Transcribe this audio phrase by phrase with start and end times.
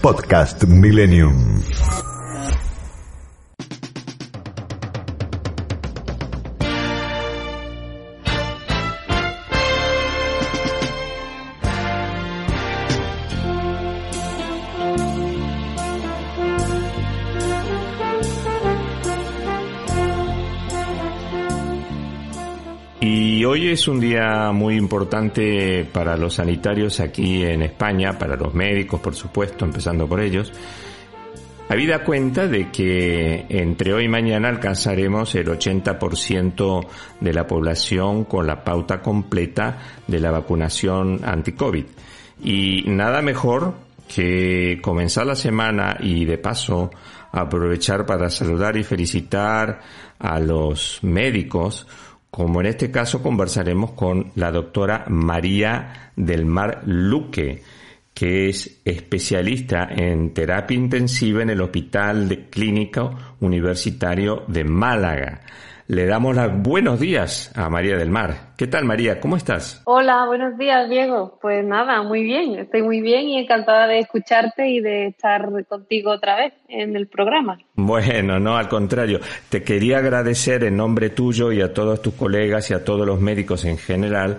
[0.00, 1.60] Podcast Millennium.
[23.56, 29.00] Hoy es un día muy importante para los sanitarios aquí en España, para los médicos,
[29.00, 30.52] por supuesto, empezando por ellos.
[31.70, 36.86] Habida cuenta de que entre hoy y mañana alcanzaremos el 80%
[37.18, 41.86] de la población con la pauta completa de la vacunación anti-COVID.
[42.44, 43.72] Y nada mejor
[44.06, 46.90] que comenzar la semana y de paso
[47.32, 49.80] aprovechar para saludar y felicitar
[50.18, 51.86] a los médicos
[52.36, 57.62] como en este caso conversaremos con la doctora María del Mar Luque,
[58.12, 65.40] que es especialista en terapia intensiva en el Hospital de Clínico Universitario de Málaga.
[65.88, 68.54] Le damos los buenos días a María del Mar.
[68.56, 69.20] ¿Qué tal María?
[69.20, 69.82] ¿Cómo estás?
[69.84, 71.38] Hola, buenos días Diego.
[71.40, 72.58] Pues nada, muy bien.
[72.58, 77.06] Estoy muy bien y encantada de escucharte y de estar contigo otra vez en el
[77.06, 77.58] programa.
[77.74, 79.20] Bueno, no, al contrario.
[79.48, 83.20] Te quería agradecer en nombre tuyo y a todos tus colegas y a todos los
[83.20, 84.38] médicos en general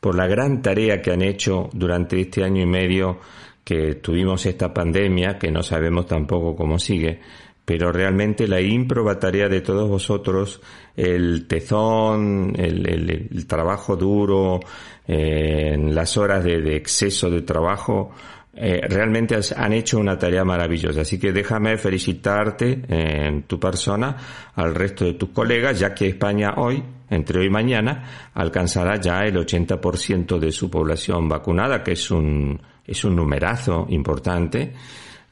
[0.00, 3.20] por la gran tarea que han hecho durante este año y medio
[3.62, 7.20] que tuvimos esta pandemia, que no sabemos tampoco cómo sigue,
[7.68, 10.58] pero realmente la ímproba tarea de todos vosotros,
[10.96, 14.58] el tezón, el, el, el trabajo duro,
[15.06, 18.10] eh, las horas de, de, exceso de trabajo,
[18.54, 21.02] eh, realmente has, han hecho una tarea maravillosa.
[21.02, 24.16] Así que déjame felicitarte en tu persona,
[24.54, 29.18] al resto de tus colegas, ya que España hoy, entre hoy y mañana, alcanzará ya
[29.26, 34.72] el 80% de su población vacunada, que es un, es un numerazo importante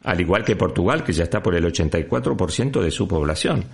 [0.07, 3.65] al igual que Portugal, que ya está por el 84% de su población.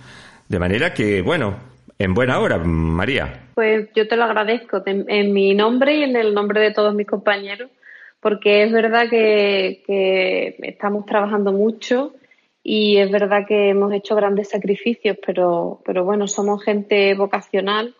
[0.49, 1.57] De manera que, bueno,
[1.99, 3.49] en buena hora, María.
[3.53, 7.05] Pues yo te lo agradezco en mi nombre y en el nombre de todos mis
[7.05, 7.69] compañeros,
[8.19, 12.13] porque es verdad que, que estamos trabajando mucho
[12.63, 17.93] y es verdad que hemos hecho grandes sacrificios, pero, pero bueno, somos gente vocacional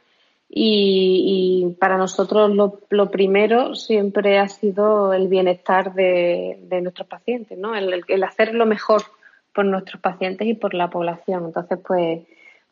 [0.56, 7.58] y, y, para nosotros lo, lo, primero siempre ha sido el bienestar de, nuestros pacientes,
[7.58, 7.76] ¿no?
[7.76, 9.02] El, el, hacer lo mejor
[9.52, 11.46] por nuestros pacientes y por la población.
[11.46, 12.20] Entonces, pues,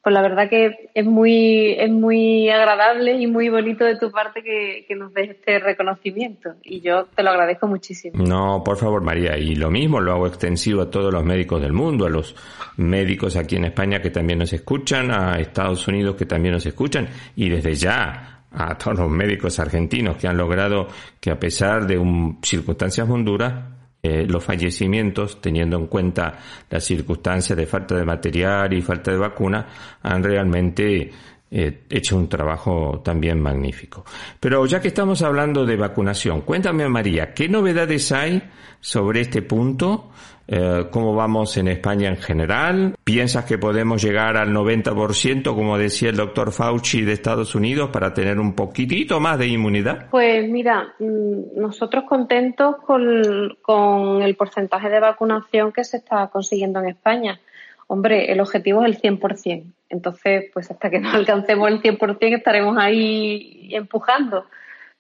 [0.04, 4.42] pues la verdad que es muy, es muy agradable y muy bonito de tu parte
[4.42, 8.24] que, que, nos des este reconocimiento y yo te lo agradezco muchísimo.
[8.24, 11.74] No, por favor, María, y lo mismo lo hago extensivo a todos los médicos del
[11.74, 12.36] mundo, a los
[12.78, 17.08] médicos aquí en España que también nos escuchan, a Estados Unidos que también nos escuchan
[17.36, 20.88] y desde ya a todos los médicos argentinos que han logrado
[21.20, 26.40] que a pesar de un, circunstancias muy duras, eh, los fallecimientos, teniendo en cuenta
[26.70, 29.68] las circunstancias de falta de material y falta de vacuna,
[30.02, 31.12] han realmente
[31.52, 34.06] eh, hecho un trabajo también magnífico.
[34.40, 38.42] Pero ya que estamos hablando de vacunación, cuéntame María, ¿qué novedades hay
[38.80, 40.12] sobre este punto?
[40.54, 42.96] Eh, ¿Cómo vamos en España en general?
[43.06, 48.14] ¿Piensas que podemos llegar al 90%, como decía el doctor Fauci de Estados Unidos, para
[48.14, 50.10] tener un poquitito más de inmunidad?
[50.12, 56.90] Pues mira, nosotros contentos con, con el porcentaje de vacunación que se está consiguiendo en
[56.90, 57.40] España.
[57.88, 59.64] Hombre, el objetivo es el 100%.
[59.88, 64.48] Entonces, pues hasta que no alcancemos el 100% estaremos ahí empujando.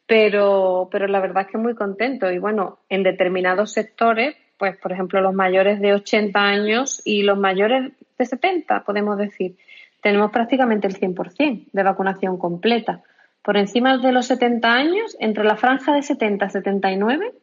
[0.05, 2.31] Pero, pero la verdad es que muy contento.
[2.31, 7.35] Y bueno, en determinados sectores, pues por ejemplo los mayores de 80 años y los
[7.35, 9.55] mayores de 70, podemos decir,
[10.03, 13.01] tenemos prácticamente el 100% de vacunación completa.
[13.41, 17.33] Por encima de los 70 años, entre la franja de 70 a 79,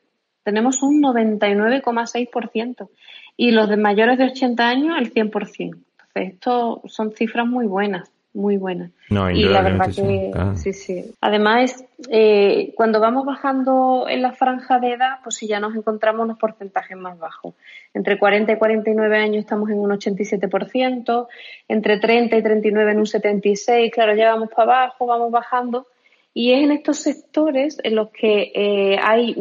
[0.44, 2.88] tenemos un 99,6%
[3.36, 5.58] y los de mayores de 80 años el 100%.
[5.58, 5.84] Entonces,
[6.14, 8.92] esto son cifras muy buenas, muy buenas.
[9.10, 10.54] No, y la verdad que ah.
[10.54, 11.14] sí, sí.
[11.20, 16.24] Además, eh, cuando vamos bajando en la franja de edad, pues sí ya nos encontramos
[16.24, 17.54] unos porcentajes más bajos.
[17.94, 21.26] Entre 40 y 49 años estamos en un 87%,
[21.68, 25.86] entre 30 y 39 en un 76%, claro, ya vamos para abajo, vamos bajando.
[26.34, 29.34] Y es en estos sectores en los que eh, hay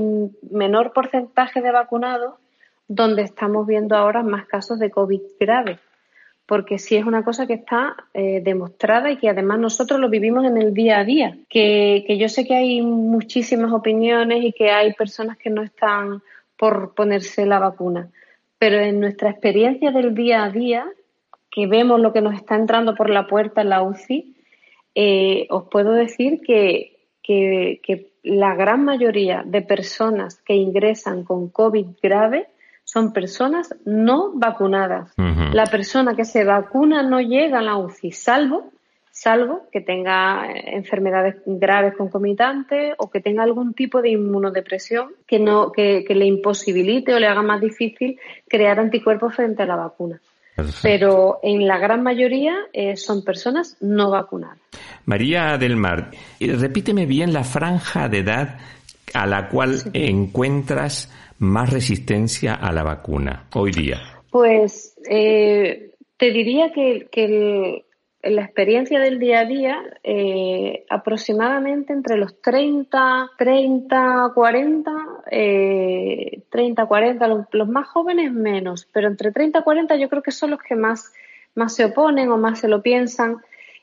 [0.49, 2.35] menor porcentaje de vacunados
[2.87, 5.77] donde estamos viendo ahora más casos de COVID grave,
[6.47, 10.45] porque sí es una cosa que está eh, demostrada y que además nosotros lo vivimos
[10.45, 14.71] en el día a día, que, que yo sé que hay muchísimas opiniones y que
[14.71, 16.21] hay personas que no están
[16.57, 18.09] por ponerse la vacuna,
[18.57, 20.85] pero en nuestra experiencia del día a día,
[21.51, 24.35] que vemos lo que nos está entrando por la puerta en la UCI,
[24.95, 31.85] eh, os puedo decir que, que, la gran mayoría de personas que ingresan con COVID
[32.01, 32.47] grave
[32.87, 35.13] son personas no vacunadas.
[35.51, 38.71] La persona que se vacuna no llega a la UCI, salvo,
[39.11, 45.37] salvo que tenga eh, enfermedades graves concomitantes o que tenga algún tipo de inmunodepresión que,
[45.37, 48.17] no, que le imposibilite o le haga más difícil
[48.47, 50.21] crear anticuerpos frente a la vacuna.
[50.81, 54.57] Pero en la gran mayoría eh, son personas no vacunadas.
[55.05, 58.57] María del Mar, eh, repíteme bien la franja de edad
[59.13, 63.97] a la cual encuentras más resistencia a la vacuna hoy día.
[64.31, 67.85] Pues eh, te diría que, que el,
[68.27, 74.91] en la experiencia del día a día, eh, aproximadamente entre los 30, 30, 40,
[75.31, 80.31] eh, 30, 40, los, más jóvenes menos, pero entre 30 y 40 yo creo que
[80.31, 81.13] son los que más,
[81.55, 83.37] más se oponen o más se lo piensan.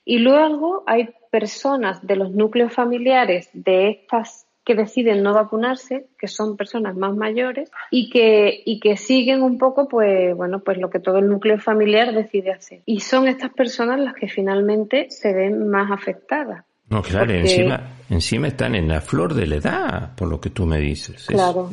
[0.05, 6.27] Y luego hay personas de los núcleos familiares de estas que deciden no vacunarse, que
[6.27, 10.91] son personas más mayores y que, y que siguen un poco, pues, bueno, pues lo
[10.91, 12.83] que todo el núcleo familiar decide hacer.
[12.87, 16.65] Y son estas personas las que finalmente se ven más afectadas.
[16.89, 20.67] No, claro, encima, encima están en la flor de la edad, por lo que tú
[20.67, 21.27] me dices.
[21.27, 21.71] Claro,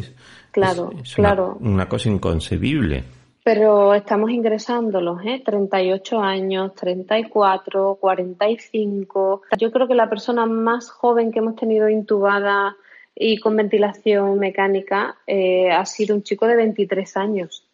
[0.51, 1.57] claro, claro.
[1.59, 3.03] una cosa inconcebible.
[3.43, 5.41] Pero estamos ingresándolos, ¿eh?
[5.43, 9.41] 38 años, 34, 45.
[9.57, 12.75] Yo creo que la persona más joven que hemos tenido intubada
[13.15, 17.67] y con ventilación mecánica eh, ha sido un chico de 23 años.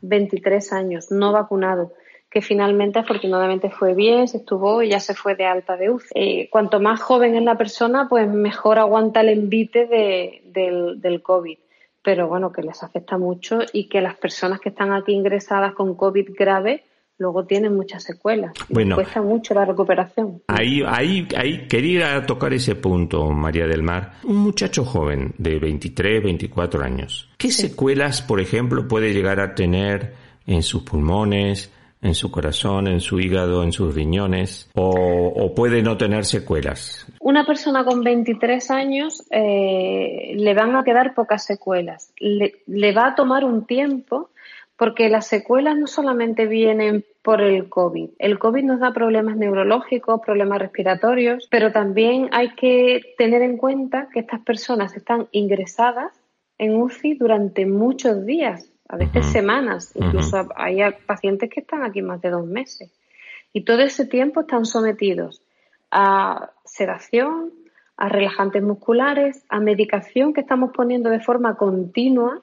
[0.00, 1.92] 23 años, no vacunado
[2.30, 6.12] que finalmente afortunadamente fue bien, se estuvo y ya se fue de alta de UCI.
[6.14, 11.22] Eh, cuanto más joven es la persona, pues mejor aguanta el envite de, del, del
[11.22, 11.58] COVID
[12.08, 15.94] pero bueno, que les afecta mucho y que las personas que están aquí ingresadas con
[15.94, 16.84] COVID grave
[17.18, 18.52] luego tienen muchas secuelas.
[18.70, 20.40] Bueno, cuesta mucho la recuperación.
[20.46, 24.14] Ahí, ahí, ahí quería tocar ese punto, María del Mar.
[24.24, 27.28] Un muchacho joven de 23, 24 años.
[27.36, 30.14] ¿Qué secuelas, por ejemplo, puede llegar a tener
[30.46, 35.96] en sus pulmones, en su corazón, en su hígado, en sus riñones, o, puede no
[35.96, 37.06] tener secuelas.
[37.20, 42.12] Una persona con 23 años eh, le van a quedar pocas secuelas.
[42.18, 44.30] Le, va a tomar un tiempo
[44.76, 48.10] porque las secuelas no solamente vienen por el COVID.
[48.18, 54.08] El COVID nos da problemas neurológicos, problemas respiratorios, pero también hay que tener en cuenta
[54.12, 56.12] que estas personas están ingresadas
[56.58, 62.22] en UCI durante muchos días a veces semanas, incluso hay pacientes que están aquí más
[62.22, 62.90] de dos meses.
[63.52, 65.42] Y todo ese tiempo están sometidos
[65.90, 67.52] a sedación,
[67.96, 72.42] a relajantes musculares, a medicación que estamos poniendo de forma continua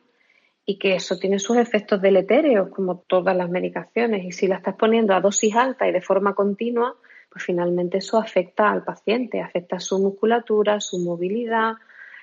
[0.65, 4.23] y que eso tiene sus efectos deletéreos, como todas las medicaciones.
[4.25, 6.95] Y si la estás poniendo a dosis alta y de forma continua,
[7.31, 11.73] pues finalmente eso afecta al paciente, afecta a su musculatura, su movilidad.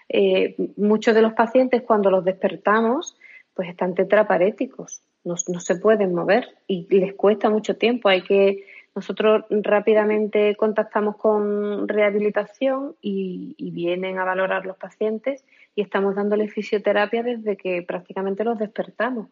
[0.08, 3.16] Eh, muchos de los pacientes cuando los despertamos
[3.54, 8.08] pues están tetraparéticos, no, no se pueden mover y les cuesta mucho tiempo.
[8.08, 15.44] Hay que nosotros rápidamente contactamos con rehabilitación y, vienen a valorar los pacientes
[15.74, 19.28] y estamos dándoles fisioterapia desde que prácticamente los despertamos,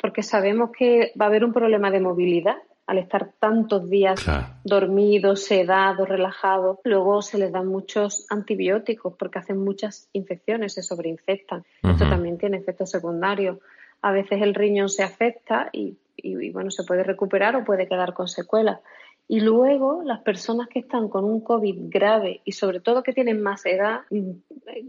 [0.00, 2.56] porque sabemos que va a haber un problema de movilidad
[2.90, 4.26] al estar tantos días
[4.64, 6.78] dormidos, sedados, relajados.
[6.82, 11.64] Luego se les dan muchos antibióticos porque hacen muchas infecciones, se sobreinfectan.
[11.84, 13.58] Esto también tiene efectos secundarios.
[14.02, 18.12] A veces el riñón se afecta y, y, bueno, se puede recuperar o puede quedar
[18.12, 18.80] con secuelas.
[19.28, 23.40] Y luego las personas que están con un COVID grave y sobre todo que tienen
[23.40, 24.30] más edad mm,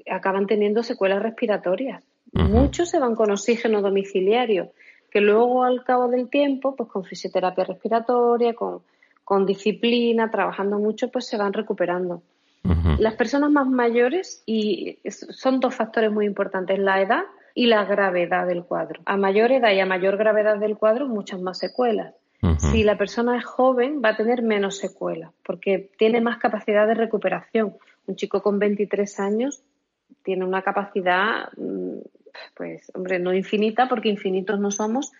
[0.09, 2.03] acaban teniendo secuelas respiratorias.
[2.33, 4.71] Muchos se van con oxígeno domiciliario
[5.11, 8.81] que luego al cabo del tiempo, pues con fisioterapia respiratoria, con,
[9.45, 12.21] disciplina, trabajando mucho, pues se van recuperando.
[12.99, 17.23] Las personas más mayores, y son dos factores muy importantes, la edad
[17.55, 19.01] y la gravedad del cuadro.
[19.05, 22.13] A mayor edad y a mayor gravedad del cuadro, muchas más secuelas.
[22.57, 26.95] Si la persona es joven, va a tener menos secuelas, porque tiene más capacidad de
[26.95, 27.75] recuperación.
[28.07, 29.61] Un chico con 23 años
[30.23, 31.99] tiene una capacidad mm,
[32.55, 35.11] pues, hombre, no infinita, porque infinitos no somos,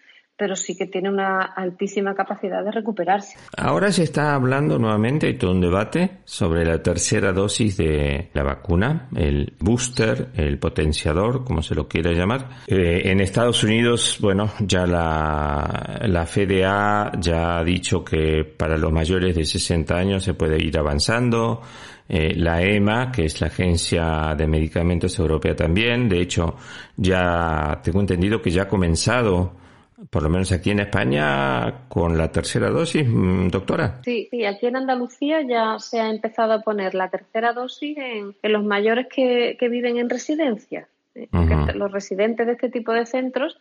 [0.42, 3.38] pero sí que tiene una altísima capacidad de recuperarse.
[3.56, 8.42] Ahora se está hablando nuevamente, hay todo un debate sobre la tercera dosis de la
[8.42, 12.50] vacuna, el booster, el potenciador, como se lo quiera llamar.
[12.66, 18.92] Eh, en Estados Unidos, bueno, ya la, la FDA ya ha dicho que para los
[18.92, 21.62] mayores de 60 años se puede ir avanzando.
[22.10, 26.10] Eh, la EMA, que es la Agencia de Medicamentos Europea también.
[26.10, 26.56] De hecho,
[26.98, 29.61] ya tengo entendido que ya ha comenzado,
[30.10, 34.01] por lo menos aquí en España, con la tercera dosis, mm, doctora.
[34.03, 38.36] Sí, sí, aquí en Andalucía ya se ha empezado a poner la tercera dosis en,
[38.43, 40.88] los mayores que, viven en residencia.
[41.13, 41.27] Eh,
[41.75, 43.58] los residentes de este tipo de centros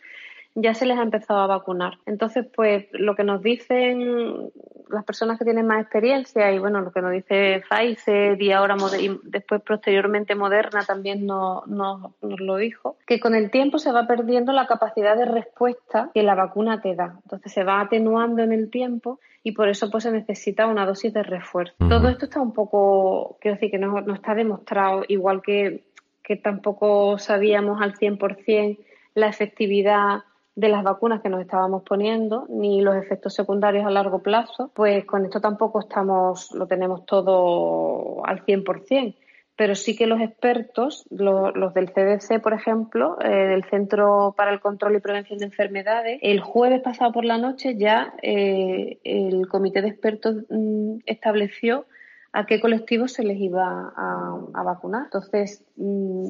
[0.54, 1.99] ya se les ha empezado a vacunar.
[2.07, 4.50] Entonces, pues lo que nos dicen
[4.88, 8.76] las personas que tienen más experiencia y bueno, lo que nos dice Pfizer y ahora
[9.00, 14.07] y después posteriormente Moderna también nos, nos, lo dijo, que con el tiempo se va
[14.07, 17.19] perdiendo la capacidad de respuesta que la vacuna te da.
[17.25, 21.12] Entonces se va atenuando en el tiempo y por eso pues se necesita una dosis
[21.12, 21.75] de refuerzo.
[21.88, 25.85] Todo esto está un poco, quiero decir que no, no está demostrado, igual que,
[26.23, 28.78] que tampoco sabíamos al 100%
[29.14, 30.23] la efectividad
[30.61, 35.07] de las vacunas que nos estábamos poniendo, ni los efectos secundarios a largo plazo, pues
[35.07, 39.17] con esto tampoco estamos, lo tenemos todo al 100%.
[39.57, 44.61] Pero sí que los expertos, los, del CDC, por ejemplo, eh, del Centro para el
[44.61, 49.81] Control y Prevención de Enfermedades, el jueves pasado por la noche ya eh, el comité
[49.81, 51.87] de expertos mm, estableció
[52.33, 55.05] a qué colectivos se les iba a, vacunar.
[55.05, 56.29] Entonces, mm,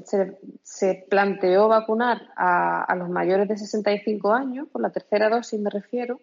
[0.62, 6.20] se, planteó vacunar a, los mayores de 65 años, por la tercera dosis me refiero,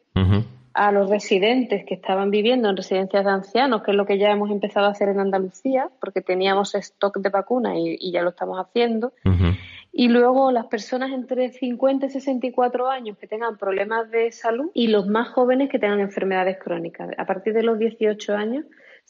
[0.74, 4.32] a los residentes que estaban viviendo en residencias de ancianos, que es lo que ya
[4.32, 8.60] hemos empezado a hacer en Andalucía, porque teníamos stock de vacunas y, ya lo estamos
[8.60, 9.14] haciendo.
[9.92, 14.88] Y luego las personas entre 50 y 64 años que tengan problemas de salud y
[14.88, 17.10] los más jóvenes que tengan enfermedades crónicas.
[17.18, 18.66] A partir de los 18 años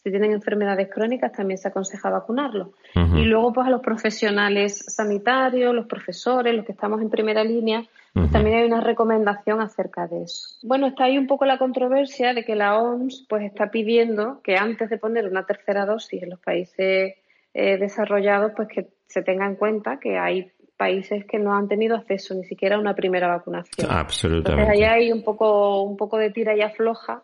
[0.08, 2.70] si tienen enfermedades crónicas también se aconseja vacunarlos.
[2.96, 7.84] Y luego pues a los profesionales sanitarios, los profesores, los que estamos en primera línea,
[8.14, 10.48] pues, también hay una recomendación acerca de eso.
[10.64, 14.56] Bueno, está ahí un poco la controversia de que la OMS pues está pidiendo que
[14.56, 17.16] antes de poner una tercera dosis en los países
[17.54, 21.98] eh, desarrollados pues que se tenga en cuenta que hay países que no han tenido
[21.98, 23.92] acceso ni siquiera a una primera vacunación.
[23.92, 24.62] Absolutamente.
[24.62, 27.24] Entonces ahí hay un poco, un poco de tira y afloja.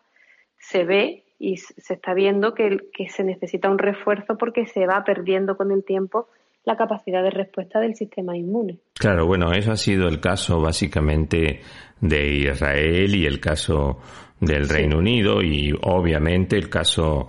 [0.58, 5.04] Se ve y se está viendo que, que se necesita un refuerzo porque se va
[5.06, 6.30] perdiendo con el tiempo
[6.64, 8.78] la capacidad de respuesta del sistema inmune.
[8.94, 11.60] Claro, bueno, eso ha sido el caso básicamente
[12.00, 14.00] de Israel y el caso
[14.40, 17.28] del Reino Unido y obviamente el caso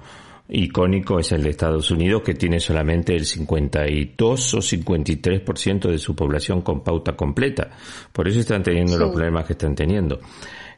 [0.48, 6.14] icónico es el de Estados Unidos que tiene solamente el 52 o 53% de su
[6.14, 7.70] población con pauta completa.
[8.12, 10.20] Por eso están teniendo los problemas que están teniendo,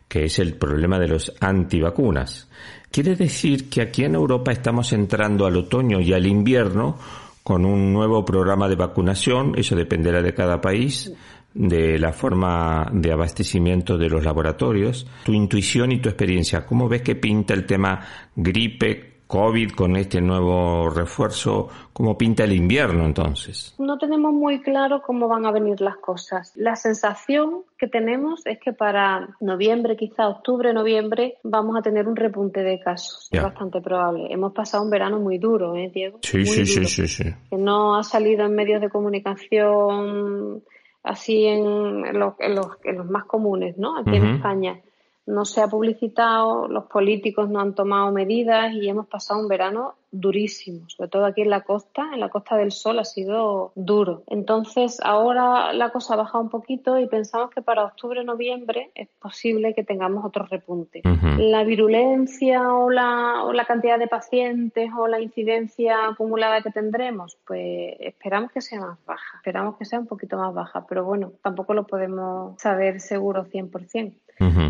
[0.09, 2.49] que es el problema de los antivacunas.
[2.97, 6.97] Quiere decir que aquí en Europa estamos entrando al otoño y al invierno
[7.43, 11.13] con un nuevo programa de vacunación, eso dependerá de cada país,
[11.53, 15.07] de la forma de abastecimiento de los laboratorios.
[15.27, 18.01] Tu intuición y tu experiencia, ¿cómo ves que pinta el tema
[18.35, 23.75] gripe, COVID con este nuevo refuerzo, ¿cómo pinta el invierno entonces?
[23.79, 26.53] No tenemos muy claro cómo van a venir las cosas.
[26.55, 32.15] La sensación que tenemos es que para noviembre, quizá octubre, noviembre, vamos a tener un
[32.15, 33.29] repunte de casos.
[33.33, 34.29] Es bastante probable.
[34.31, 36.19] Hemos pasado un verano muy duro, ¿eh, Diego?
[36.23, 37.25] Sí, sí, sí, sí, sí.
[37.51, 40.63] Que no ha salido en medios de comunicación
[41.03, 43.97] así en, los, en, los, en los, más comunes, ¿no?
[43.97, 44.81] Aquí en España
[45.27, 49.95] no se ha publicitado, los políticos no han tomado medidas y hemos pasado un verano
[50.13, 54.23] durísimo, sobre todo aquí en la costa, en la costa del sol ha sido duro.
[54.29, 59.09] Entonces ahora la cosa ha bajado un poquito y pensamos que para octubre, noviembre es
[59.21, 61.03] posible que tengamos otro repunte.
[61.39, 67.37] La virulencia o la, o la cantidad de pacientes o la incidencia acumulada que tendremos,
[67.47, 71.33] pues esperamos que sea más baja, esperamos que sea un poquito más baja, pero bueno,
[71.43, 74.15] tampoco lo podemos saber seguro 100%.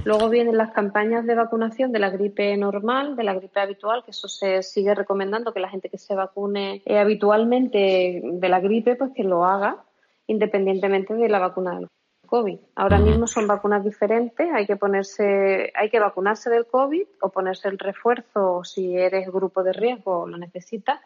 [0.04, 4.12] Luego vienen las campañas de vacunación de la gripe normal, de la gripe habitual, que
[4.12, 8.94] eso se sigue recomendando que la gente que se vacune eh, habitualmente de la gripe,
[8.94, 9.82] pues que lo haga
[10.28, 11.80] independientemente de la vacuna
[12.26, 12.58] COVID.
[12.74, 17.68] Ahora mismo son vacunas diferentes, hay que ponerse, hay que vacunarse del COVID o ponerse
[17.68, 21.00] el refuerzo si eres grupo de riesgo o lo necesitas.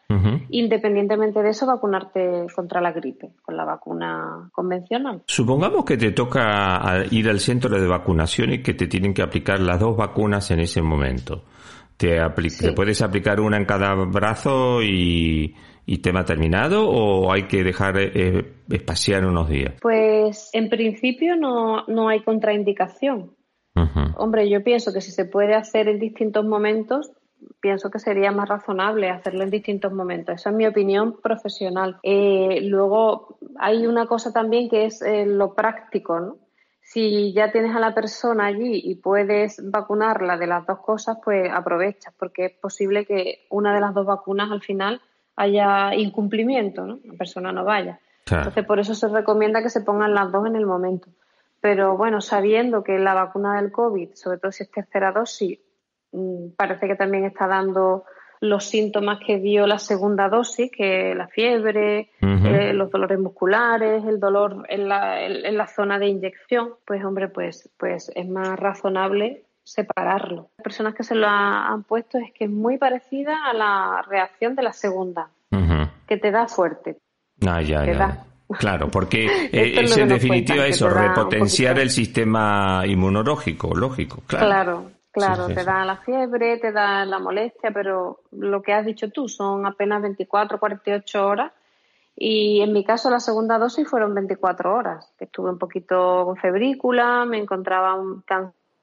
[0.49, 5.23] Independientemente de eso, vacunarte contra la gripe con la vacuna convencional.
[5.27, 9.61] Supongamos que te toca ir al centro de vacunación y que te tienen que aplicar
[9.61, 11.45] las dos vacunas en ese momento.
[11.97, 12.19] Te,
[12.59, 15.55] te puedes aplicar una en cada brazo y
[15.91, 19.75] y tema terminado o hay que dejar eh, espaciar unos días?
[19.83, 23.35] Pues en principio no, no hay contraindicación.
[24.17, 27.11] Hombre, yo pienso que si se puede hacer en distintos momentos,
[27.61, 30.37] pienso que sería más razonable hacerlo en distintos momentos.
[30.37, 31.99] Esa es mi opinión profesional.
[32.05, 36.37] Eh, luego, hay una cosa también que es eh, lo práctico, ¿no?
[36.83, 41.51] Si ya tienes a la persona allí y puedes vacunarla de las dos cosas, pues
[41.53, 45.01] aprovechas, porque es posible que una de las dos vacunas al final
[45.41, 47.01] haya incumplimiento, ¿no?
[47.05, 47.99] La persona no vaya.
[48.31, 51.09] Entonces, por eso se recomienda que se pongan las dos en el momento.
[51.61, 55.59] Pero bueno, sabiendo que la vacuna del COVID, sobre todo si es tercera dosis,
[56.13, 58.05] mm, parece que también está dando
[58.41, 64.19] los síntomas que dio la segunda dosis, que la fiebre, eh, los dolores musculares, el
[64.19, 69.45] dolor en la, en la zona de inyección, pues hombre, pues, pues es más razonable
[69.71, 70.51] separarlo.
[70.59, 74.57] Las personas que se lo han puesto es que es muy parecida a la reacción
[74.57, 75.31] de la segunda,
[76.07, 76.99] que te da fuerte.
[77.47, 78.25] Ah, ya, ya.
[78.59, 84.47] Claro, porque eh, es, en definitiva eso, repotenciar el sistema inmunológico, lógico, claro.
[84.47, 89.11] Claro, claro, te da la fiebre, te da la molestia, pero lo que has dicho
[89.11, 91.53] tú son apenas 24, 48 horas.
[92.17, 97.25] Y en mi caso la segunda dosis fueron 24 horas, estuve un poquito con febrícula,
[97.25, 97.97] me encontraba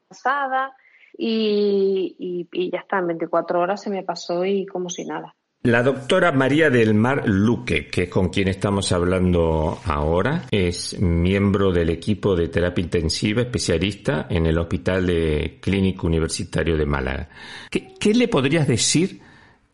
[0.10, 0.76] cansada
[1.18, 5.34] y, y ya está, en 24 horas se me pasó y como si nada.
[5.64, 11.72] La doctora María del Mar Luque, que es con quien estamos hablando ahora, es miembro
[11.72, 17.30] del equipo de terapia intensiva especialista en el Hospital de Clínico Universitario de Málaga.
[17.70, 19.20] ¿Qué, le podrías decir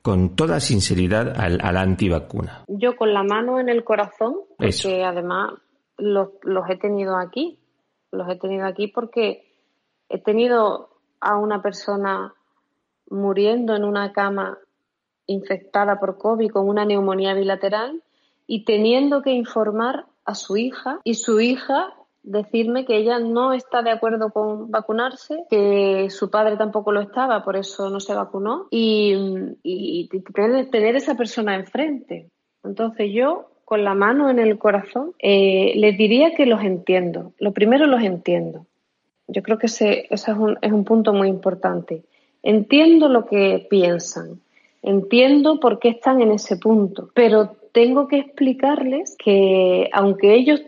[0.01, 2.63] con toda sinceridad a, la antivacuna?
[2.67, 5.53] Yo con la mano en el corazón, porque además
[5.97, 7.59] los, los he tenido aquí,
[8.11, 9.52] los he tenido aquí porque
[10.13, 10.89] he tenido
[11.19, 12.35] a una persona
[13.09, 14.59] muriendo en una cama
[15.25, 18.03] infectada por COVID con una neumonía bilateral
[18.45, 23.81] y teniendo que informar a su hija y su hija decirme que ella no está
[23.81, 28.67] de acuerdo con vacunarse, que su padre tampoco lo estaba, por eso no se vacunó,
[28.69, 30.07] y,
[30.71, 32.29] tener, esa persona enfrente.
[32.63, 37.33] Entonces yo, con la mano en el corazón, eh, les diría que los entiendo.
[37.39, 38.67] Lo primero los entiendo.
[39.33, 42.03] Yo creo que ese, ese es, un, es un punto muy importante.
[42.41, 44.39] Entiendo lo que piensan,
[44.83, 50.61] Entiendo por qué están en ese punto, pero tengo que explicarles que aunque ellos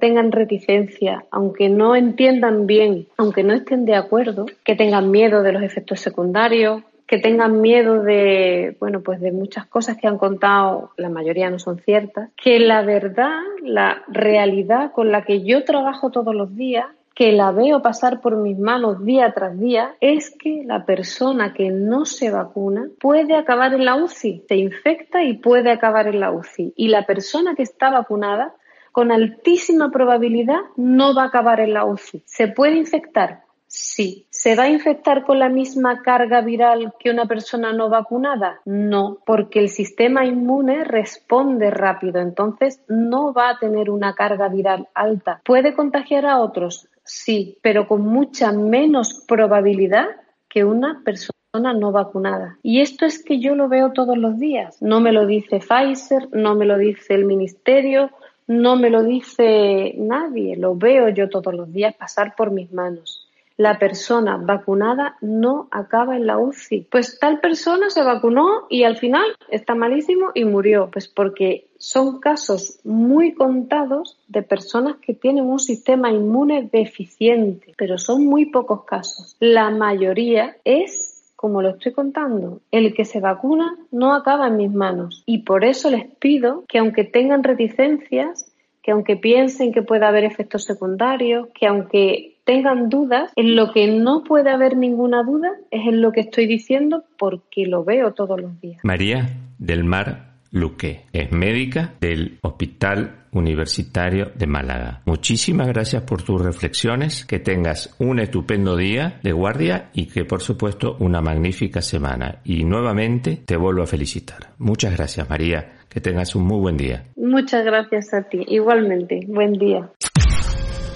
[0.00, 5.52] tengan reticencia, aunque no entiendan bien, aunque no estén de acuerdo, que tengan miedo de
[5.52, 10.90] los efectos secundarios, que tengan miedo de, bueno, pues de muchas cosas que han contado,
[10.96, 16.10] la mayoría no son ciertas, que la verdad, la realidad con la que yo trabajo
[16.10, 20.62] todos los días que la veo pasar por mis manos día tras día es que
[20.64, 25.70] la persona que no se vacuna puede acabar en la UCI, se infecta y puede
[25.70, 26.72] acabar en la UCI.
[26.76, 28.54] Y la persona que está vacunada,
[28.92, 32.22] con altísima probabilidad, no va a acabar en la UCI.
[32.26, 33.42] ¿Se puede infectar?
[33.72, 34.26] Sí.
[34.30, 38.60] ¿Se va a infectar con la misma carga viral que una persona no vacunada?
[38.64, 44.88] No, porque el sistema inmune responde rápido, entonces no va a tener una carga viral
[44.92, 45.40] alta.
[45.44, 46.88] ¿Puede contagiar a otros?
[47.10, 50.06] Sí, pero con mucha menos probabilidad
[50.48, 52.58] que una persona no vacunada.
[52.62, 54.80] Y esto es que yo lo veo todos los días.
[54.80, 58.10] No me lo dice Pfizer, no me lo dice el ministerio,
[58.46, 60.56] no me lo dice nadie.
[60.56, 63.19] Lo veo yo todos los días pasar por mis manos
[63.60, 66.86] la persona vacunada no acaba en la UCI.
[66.90, 70.88] Pues tal persona se vacunó y al final está malísimo y murió.
[70.90, 77.98] Pues porque son casos muy contados de personas que tienen un sistema inmune deficiente, pero
[77.98, 79.36] son muy pocos casos.
[79.40, 84.72] La mayoría es como lo estoy contando, el que se vacuna no acaba en mis
[84.72, 85.22] manos.
[85.24, 88.49] Y por eso les pido que aunque tengan reticencias,
[88.90, 93.86] que aunque piensen que puede haber efectos secundarios, que aunque tengan dudas, en lo que
[93.86, 98.40] no puede haber ninguna duda es en lo que estoy diciendo porque lo veo todos
[98.40, 98.80] los días.
[98.82, 105.02] María del Mar Luque es médica del Hospital Universitario de Málaga.
[105.04, 110.40] Muchísimas gracias por tus reflexiones, que tengas un estupendo día de guardia y que por
[110.40, 112.40] supuesto una magnífica semana.
[112.42, 114.54] Y nuevamente te vuelvo a felicitar.
[114.58, 117.04] Muchas gracias María, que tengas un muy buen día.
[117.16, 119.90] Muchas gracias a ti, igualmente, buen día.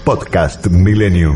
[0.05, 1.35] Podcast Millennium.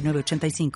[0.01, 0.71] 906985.